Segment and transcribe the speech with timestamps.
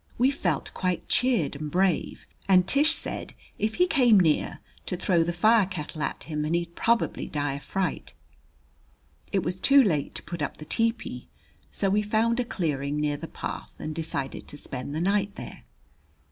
[0.17, 5.21] We felt quite cheered and brave, and Tish said if he came near to throw
[5.23, 8.15] the fire kettle at him and he'd probably die of fright.
[9.31, 11.27] It was too late to put up the tepee,
[11.69, 15.65] so we found a clearing near the path and decided to spend the night there.